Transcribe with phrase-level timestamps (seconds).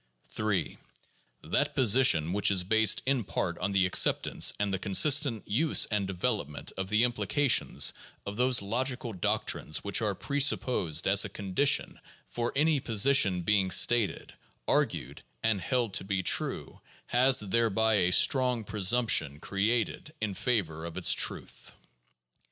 [0.29, 0.79] 3.
[1.43, 6.07] That position which is based in part on the acceptance and the consistent use and
[6.07, 7.93] development of the implications
[8.25, 13.69] of those log ical doctrines which are presupposed as a condition for any position being
[13.69, 14.33] stated,
[14.67, 20.83] argued, and held to be true has, thereby, a strong pre sumption created in favor
[20.83, 21.73] of its truth.